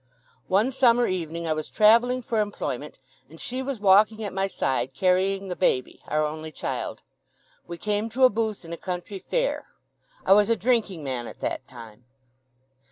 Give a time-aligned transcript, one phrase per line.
[0.47, 2.97] One summer evening I was travelling for employment,
[3.29, 7.03] and she was walking at my side, carrying the baby, our only child.
[7.67, 9.67] We came to a booth in a country fair.
[10.25, 12.05] I was a drinking man at that time."